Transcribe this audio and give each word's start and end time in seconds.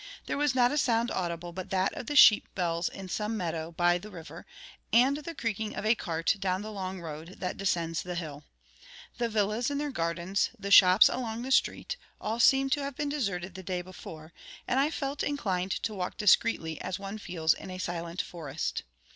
There 0.25 0.35
was 0.39 0.55
not 0.55 0.71
a 0.71 0.79
sound 0.79 1.11
audible 1.11 1.53
but 1.53 1.69
that 1.69 1.93
of 1.93 2.07
the 2.07 2.15
sheep 2.15 2.47
bells 2.55 2.89
in 2.89 3.07
some 3.07 3.37
meadows 3.37 3.75
by 3.77 3.99
the 3.99 4.09
river, 4.09 4.47
and 4.91 5.17
the 5.17 5.35
creaking 5.35 5.75
of 5.75 5.85
a 5.85 5.93
cart 5.93 6.37
down 6.39 6.63
the 6.63 6.71
long 6.71 7.01
road 7.01 7.35
that 7.39 7.55
descends 7.55 8.01
the 8.01 8.15
hill. 8.15 8.43
The 9.19 9.29
villas 9.29 9.69
in 9.69 9.77
their 9.77 9.91
gardens, 9.91 10.49
the 10.57 10.71
shops 10.71 11.07
along 11.07 11.43
the 11.43 11.51
street, 11.51 11.97
all 12.19 12.39
seemed 12.39 12.71
to 12.71 12.83
have 12.83 12.95
been 12.95 13.09
deserted 13.09 13.53
the 13.53 13.61
day 13.61 13.83
before; 13.83 14.33
and 14.67 14.79
I 14.79 14.89
felt 14.89 15.21
inclined 15.21 15.73
to 15.83 15.93
walk 15.93 16.17
discreetly 16.17 16.81
as 16.81 16.97
one 16.97 17.19
feels 17.19 17.53
in 17.53 17.69
a 17.69 17.77
silent 17.77 18.23
forest. 18.23 18.81